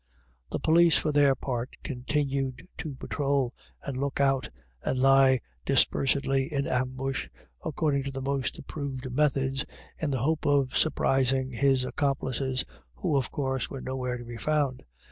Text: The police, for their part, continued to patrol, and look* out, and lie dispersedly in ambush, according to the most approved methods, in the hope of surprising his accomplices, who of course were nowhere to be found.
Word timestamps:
The 0.49 0.57
police, 0.57 0.97
for 0.97 1.11
their 1.11 1.35
part, 1.35 1.77
continued 1.83 2.67
to 2.79 2.95
patrol, 2.95 3.53
and 3.83 3.95
look* 3.95 4.19
out, 4.19 4.49
and 4.83 4.97
lie 4.97 5.41
dispersedly 5.63 6.51
in 6.51 6.65
ambush, 6.65 7.27
according 7.63 8.01
to 8.05 8.11
the 8.11 8.19
most 8.19 8.57
approved 8.57 9.11
methods, 9.11 9.63
in 9.99 10.09
the 10.09 10.17
hope 10.23 10.47
of 10.47 10.75
surprising 10.75 11.51
his 11.51 11.85
accomplices, 11.85 12.65
who 12.95 13.15
of 13.15 13.29
course 13.29 13.69
were 13.69 13.79
nowhere 13.79 14.17
to 14.17 14.25
be 14.25 14.37
found. 14.37 14.81